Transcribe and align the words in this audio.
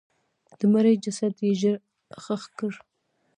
د 0.57 0.61
مړي 0.73 0.93
جسد 1.03 1.35
یې 1.45 1.51
ژر 1.61 1.75
ښخ 2.23 2.43
کړ. 2.57 2.71